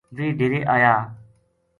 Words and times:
ویہ 0.15 0.35
ڈیرے 0.37 0.59
آیا 0.75 0.93